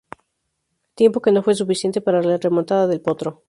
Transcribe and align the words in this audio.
Tiempo 0.95 1.21
que 1.21 1.31
no 1.31 1.43
fue 1.43 1.53
suficiente 1.53 2.01
para 2.01 2.23
la 2.23 2.37
remontada 2.39 2.87
del 2.87 3.01
Potro. 3.01 3.39